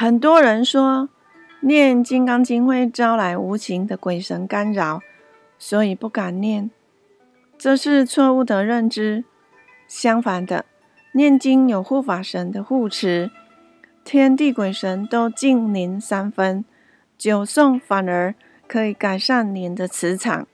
[0.00, 1.10] 很多人说
[1.60, 5.02] 念《金刚经》会招来无形的鬼神干扰，
[5.58, 6.70] 所以不敢念，
[7.58, 9.24] 这是错误的认知。
[9.86, 10.64] 相反的，
[11.12, 13.30] 念经有护法神的护持，
[14.02, 16.64] 天地鬼神都敬您三分，
[17.18, 18.34] 久诵反而
[18.66, 20.48] 可以改善您的磁场。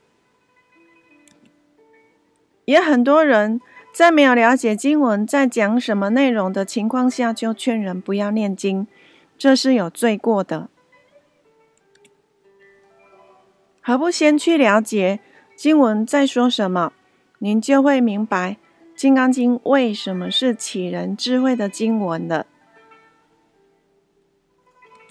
[2.65, 3.61] 也很多人
[3.93, 8.85] 在没有了解经文在讲什么内容的情况下，就劝人不要念经，
[9.37, 10.69] 这是有罪过的。
[13.81, 15.19] 何不先去了解
[15.55, 16.91] 经文在说什么，
[17.39, 18.51] 您就会明白
[18.95, 22.45] 《金刚经》为什么是启人智慧的经文了。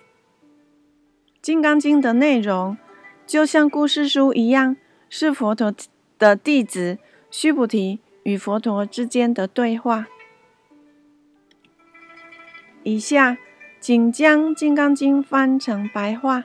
[1.41, 2.77] 《金刚经》的内容
[3.27, 4.77] 就像故事书一样，
[5.09, 5.73] 是佛陀
[6.19, 6.99] 的弟子。
[7.29, 10.07] 须菩提与佛陀之间的对话。
[12.83, 13.37] 以下
[13.81, 16.45] 仅将《金刚经》翻成白话。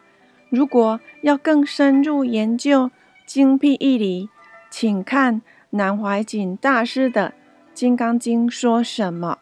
[0.50, 2.92] 如果要更深入研究、
[3.26, 4.30] 精辟义理，
[4.70, 7.30] 请看南怀瑾大师的
[7.74, 9.40] 《金刚经》说什么，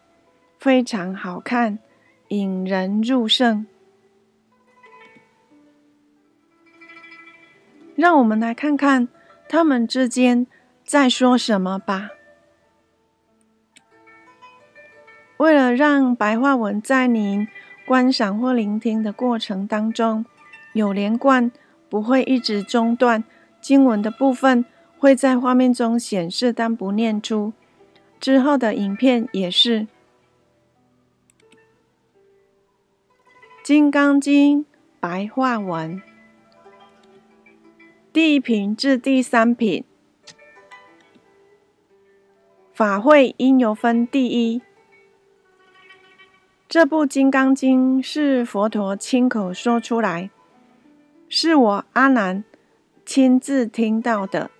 [0.57, 1.79] 非常好看，
[2.27, 3.65] 引人入胜。
[7.95, 9.07] 让我们来看看
[9.47, 10.47] 他们之间。
[10.85, 12.09] 在说什么吧？
[15.37, 17.47] 为了让白话文在您
[17.89, 20.23] 观赏或聆听的过程当中
[20.73, 21.51] 有连贯，
[21.89, 23.23] 不会一直中断，
[23.59, 24.63] 经文的部分
[24.99, 27.51] 会在画面中显示，但不念出。
[28.19, 29.79] 之后的影片也是
[33.63, 34.65] 《金刚经》
[34.99, 35.99] 白话文
[38.13, 39.83] 第一品至第三品。
[42.71, 44.61] 法会应由分第一。
[46.69, 50.29] 这部《金刚经》是佛陀亲口说出来，
[51.27, 52.43] 是我阿难
[53.03, 54.51] 亲自听到的。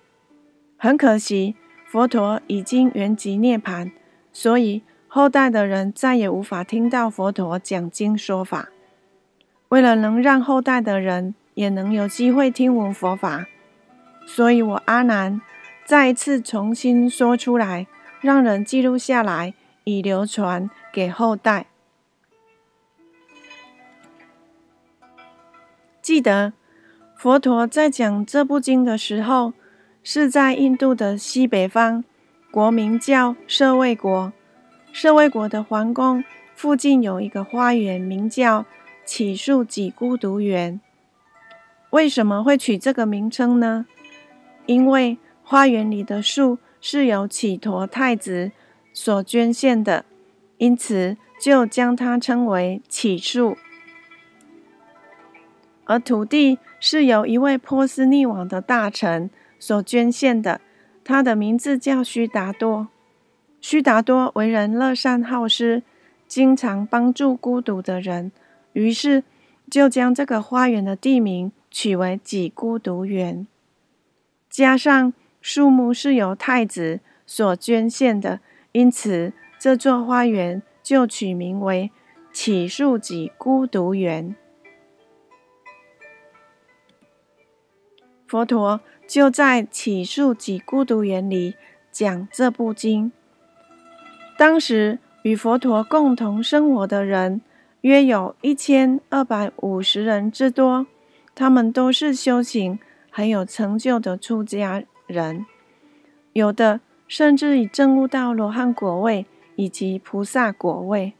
[0.76, 1.54] 很可惜，
[1.86, 3.92] 佛陀已经圆寂涅槃，
[4.32, 8.70] 所以后代的人再也无法听到佛陀讲经说法。
[9.68, 13.46] 为了能让后代的人也能有机会听闻佛法，
[14.26, 15.40] 所以我阿难
[15.84, 17.86] 再一次重新说出来。
[18.20, 19.54] 让人记录下来，
[19.84, 21.68] 以流传给后代。
[26.02, 26.52] 记得
[27.16, 29.52] 佛陀在讲这部经的时候，
[30.02, 32.02] 是在印度的西北方，
[32.50, 34.32] 国名叫舍卫国。
[34.92, 36.24] 舍卫国的皇宫
[36.54, 38.64] 附近有一个花园，名叫
[39.04, 40.80] 起树几孤独园。
[41.90, 43.86] 为什么会取这个名称呢？
[44.66, 46.58] 因为花园里的树。
[46.82, 48.52] 是由启陀太子
[48.94, 50.06] 所捐献的，
[50.56, 53.54] 因此就将它称为启树。
[55.90, 59.28] 而土地是由一位波斯匿王的大臣
[59.58, 60.60] 所捐献的，
[61.02, 62.86] 他的名字叫须达多。
[63.60, 65.82] 须达多为人乐善好施，
[66.28, 68.30] 经常帮助孤独的人，
[68.74, 69.24] 于是
[69.68, 73.46] 就将这个花园的地名取为几孤独园，
[74.48, 75.12] 加上。
[75.42, 78.40] 树木是由太子所捐献的，
[78.72, 81.90] 因此这座花园就取名为
[82.30, 84.36] 启树己孤独园。
[88.30, 91.56] 佛陀就在起树己孤独园里
[91.90, 93.10] 讲这部经。
[94.38, 97.40] 当时与佛陀共同生活的人
[97.80, 100.86] 约有一千二百五十人之多，
[101.34, 102.78] 他们都是修行
[103.10, 104.84] 很有成就的出家。
[105.08, 105.44] 人
[106.32, 109.26] 有的甚至已证悟到罗汉果位
[109.56, 111.14] 以及菩萨果位。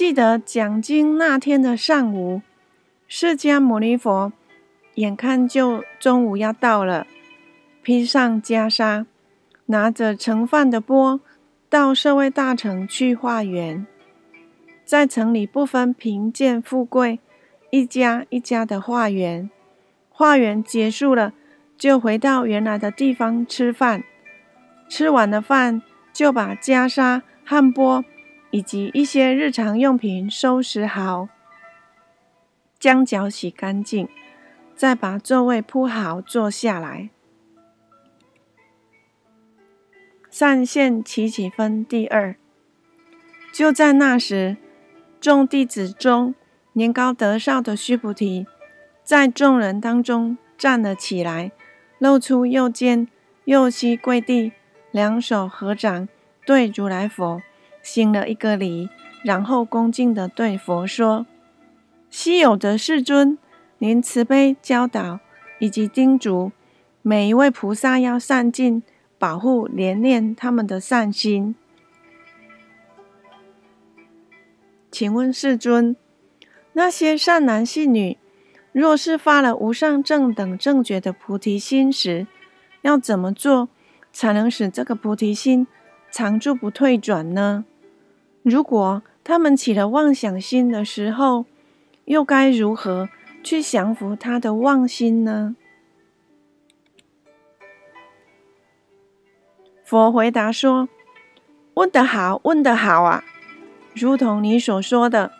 [0.00, 2.40] 记得讲经那天的上午，
[3.06, 4.32] 释迦牟尼佛
[4.94, 7.06] 眼看就中午要到了，
[7.82, 9.04] 披上袈裟，
[9.66, 11.20] 拿着盛饭的钵，
[11.68, 13.86] 到社会大城去化缘。
[14.86, 17.18] 在城里不分贫贱富贵。
[17.68, 19.50] 一家一家的化缘，
[20.08, 21.34] 化缘结束了，
[21.76, 24.02] 就回到原来的地方吃饭。
[24.88, 28.02] 吃完了饭，就把袈裟、汉钵
[28.50, 31.28] 以及一些日常用品收拾好，
[32.78, 34.08] 将脚洗干净，
[34.74, 37.10] 再把座位铺好，坐下来。
[40.30, 42.36] 善现起起分第二。
[43.52, 44.56] 就在那时，
[45.20, 46.34] 众弟子中。
[46.74, 48.46] 年高德少的须菩提，
[49.02, 51.50] 在众人当中站了起来，
[51.98, 53.08] 露出右肩，
[53.44, 54.52] 右膝跪地，
[54.92, 56.08] 两手合掌，
[56.46, 57.42] 对如来佛
[57.82, 58.88] 行了一个礼，
[59.22, 61.26] 然后恭敬地对佛说
[62.10, 63.38] ：“稀有的世尊，
[63.78, 65.20] 您慈悲教导
[65.58, 66.52] 以及叮嘱
[67.02, 68.82] 每一位菩萨要善尽
[69.18, 71.54] 保护、怜念他们的善心。
[74.90, 75.96] 请问世尊，
[76.72, 78.18] 那些善男信女，
[78.72, 82.26] 若是发了无上正等正觉的菩提心时，
[82.82, 83.68] 要怎么做
[84.12, 85.66] 才能使这个菩提心
[86.10, 87.64] 常住不退转呢？
[88.42, 91.44] 如果他们起了妄想心的时候，
[92.06, 93.08] 又该如何
[93.42, 95.56] 去降服他的妄心呢？
[99.84, 100.88] 佛回答说
[101.74, 103.24] ：“问得好，问得好啊！
[103.92, 105.32] 如同你所说的，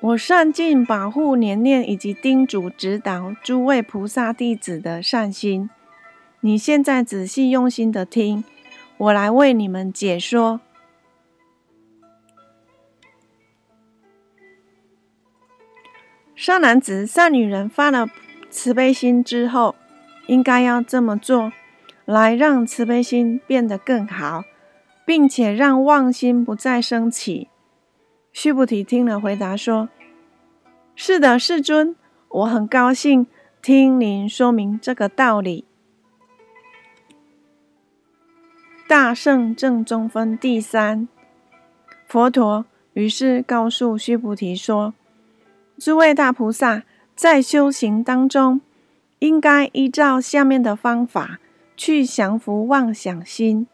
[0.00, 5.68] 我善尽保护、年念以及叮嘱、指导诸位菩萨弟子的善心。
[6.40, 8.42] 你现在仔细用心的听，
[8.96, 10.60] 我来为你们解说。
[16.42, 18.08] 善男子、善女人发了
[18.48, 19.74] 慈悲心之后，
[20.26, 21.52] 应该要这么做。”
[22.06, 24.44] 来让慈悲心变得更好，
[25.04, 27.48] 并且让妄心不再升起。
[28.32, 29.90] 须菩提听了，回答说
[30.96, 31.94] ：“是的，世尊，
[32.28, 33.26] 我很高兴
[33.60, 35.66] 听您说明这个道理。”
[38.88, 41.06] 大圣正中分第三，
[42.08, 42.64] 佛陀
[42.94, 44.94] 于是告诉须菩提说
[45.80, 46.84] ：“诸位大菩萨
[47.16, 48.60] 在修行当中，
[49.18, 51.40] 应该依照下面的方法。”
[51.82, 53.66] 去降服妄想心，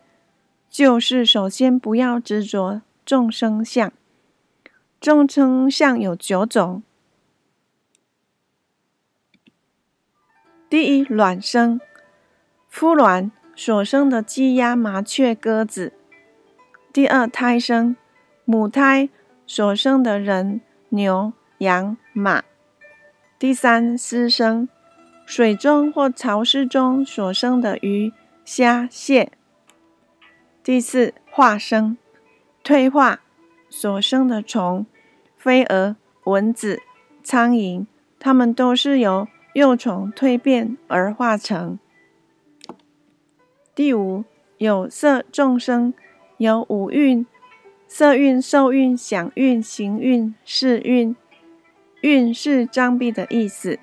[0.70, 3.92] 就是首先不要执着众生相。
[5.00, 6.84] 众生相有九种：
[10.70, 11.80] 第一，卵生，
[12.72, 15.90] 孵卵所生的鸡、鸭、麻雀、鸽子；
[16.92, 17.96] 第二，胎生，
[18.44, 19.08] 母胎
[19.48, 20.60] 所生的人、
[20.90, 22.42] 牛、羊、马；
[23.38, 24.68] 第三，湿生。
[25.24, 28.12] 水中或潮湿中所生的鱼、
[28.44, 29.32] 虾、蟹。
[30.62, 31.96] 第四，化生，
[32.62, 33.20] 退化
[33.68, 34.86] 所生的虫、
[35.36, 36.80] 飞蛾、蚊子、
[37.24, 37.86] 苍蝇，
[38.20, 41.76] 它们都是由幼虫蜕变而化成。
[43.74, 44.24] 第五，
[44.58, 45.92] 有色众生，
[46.38, 47.26] 有五蕴：
[47.88, 51.16] 色蕴、受蕴、想蕴、行蕴、识蕴。
[52.02, 53.78] 运是张闭的意思。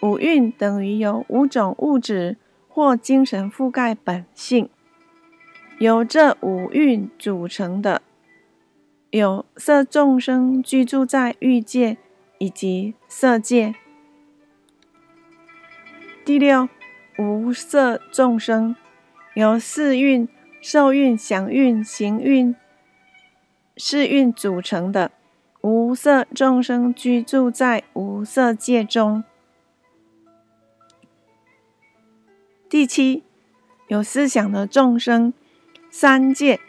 [0.00, 2.36] 五蕴等于由五种物质
[2.68, 4.68] 或精神覆盖本性，
[5.78, 8.02] 由这五蕴组成的
[9.10, 11.96] 有色众生居住在欲界
[12.38, 13.74] 以及色界。
[16.24, 16.68] 第六，
[17.18, 18.76] 无色众生
[19.34, 20.28] 由四蕴、
[20.60, 22.54] 受蕴、想蕴、行蕴、
[23.76, 25.10] 识蕴组成的
[25.60, 29.24] 无色众生居住在无色界中。
[32.68, 33.24] 第七，
[33.88, 35.32] 有思想的众生，
[35.90, 36.60] 三界：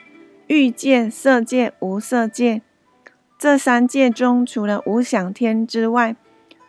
[0.48, 2.62] 欲界、色界、无色界。
[3.38, 6.16] 这三界中，除了无想天之外，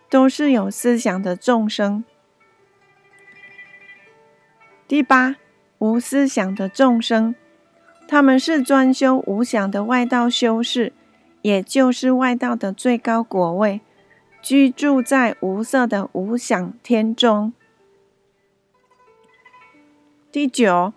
[0.08, 2.04] 都是有思想的众生。
[4.86, 5.36] 第八，
[5.78, 7.34] 无思想的众生，
[8.06, 10.92] 他们是专修无想的外道修士，
[11.42, 13.80] 也就是外道的最高果位，
[14.42, 17.52] 居住在无色的无想天中。
[20.32, 20.92] 第九，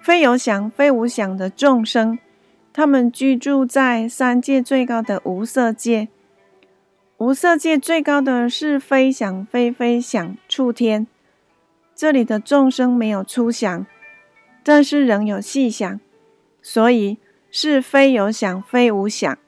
[0.00, 2.18] 非有想非无想的众生，
[2.72, 6.08] 他们居住在三界最高的无色界。
[7.18, 11.06] 无色界最高的是非想非非想处天，
[11.94, 13.86] 这里的众生没有粗想，
[14.62, 16.00] 但是仍有细想，
[16.62, 17.18] 所以
[17.50, 19.38] 是非有想非无想。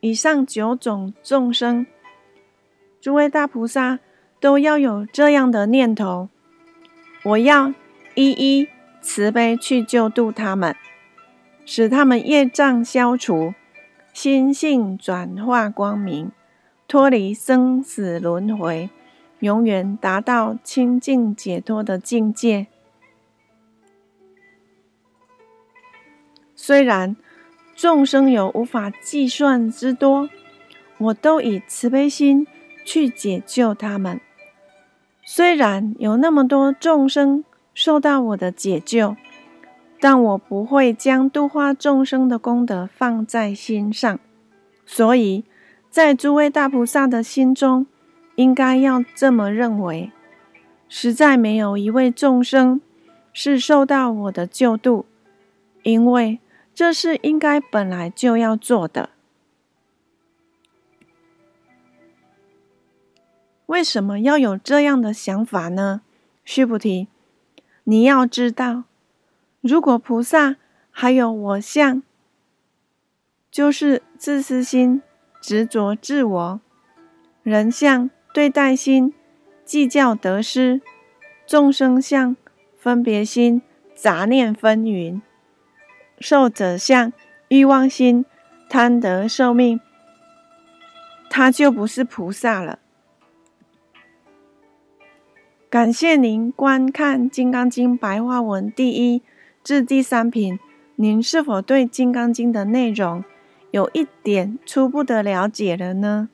[0.00, 1.86] 以上九种众生，
[3.00, 3.98] 诸位大菩萨。
[4.40, 6.28] 都要有这样的念头，
[7.24, 7.74] 我要
[8.14, 8.68] 一一
[9.00, 10.76] 慈悲去救度他们，
[11.66, 13.52] 使他们业障消除，
[14.12, 16.30] 心性转化光明，
[16.86, 18.90] 脱离生死轮回，
[19.40, 22.68] 永远达到清净解脱的境界。
[26.54, 27.16] 虽然
[27.78, 30.28] 众生有无法计算之多，
[30.98, 32.44] 我都以慈悲心
[32.84, 34.20] 去解救他们。
[35.24, 39.14] 虽然有那么多众生受到我的解救，
[40.00, 44.18] 但我不会将度化众生的功德放在心上。
[44.84, 45.44] 所以，
[45.88, 47.86] 在诸位大菩萨的心中，
[48.34, 50.10] 应该要这么认为：
[50.88, 52.80] 实在没有一位众生
[53.32, 55.06] 是受到我的救度，
[55.84, 56.40] 因为
[56.78, 59.10] 这是应该本来就要做的。
[63.66, 66.02] 为什么要有这样的想法呢？
[66.44, 67.08] 须菩提，
[67.82, 68.84] 你要知道，
[69.60, 70.54] 如果菩萨
[70.92, 72.00] 还有我相，
[73.50, 75.02] 就是自私心、
[75.42, 76.60] 执着自我、
[77.42, 79.12] 人相、对待心、
[79.64, 80.80] 计较得失、
[81.44, 82.36] 众生相、
[82.76, 83.62] 分别心、
[83.96, 85.20] 杂念纷纭、
[86.20, 87.12] 受者相、
[87.48, 88.24] 欲望心、
[88.68, 89.80] 贪得受命，
[91.30, 92.78] 他就不是菩萨了。
[95.70, 99.22] 感谢您观看《金刚经》白话文第一
[99.62, 100.58] 至第三品。
[100.96, 103.22] 您是否对《金刚经》的内容
[103.70, 106.28] 有一点初步的了解了呢？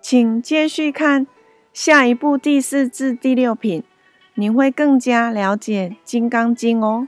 [0.00, 1.26] 请继续看
[1.72, 3.82] 下一部第四至第六品，
[4.36, 7.06] 您会更加了解《金刚经》哦。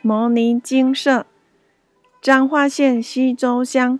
[0.00, 1.26] 摩尼精舍，
[2.22, 3.98] 彰化县西周乡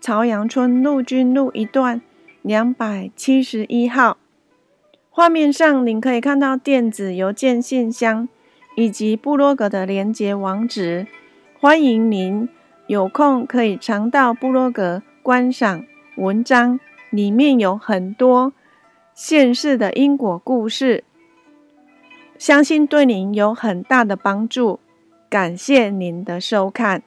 [0.00, 2.00] 朝阳村陆军路一段。
[2.40, 4.16] 两百七十一号，
[5.10, 8.28] 画面上您可以看到电子邮件信箱
[8.74, 11.06] 以及部落格的连接网址。
[11.60, 12.48] 欢迎您
[12.88, 15.84] 有空可以常到部落格观赏
[16.16, 18.52] 文章，里面有很多
[19.14, 21.04] 现世的因果故事，
[22.38, 24.80] 相信对您有很大的帮助。
[25.28, 27.02] 感谢您的收看。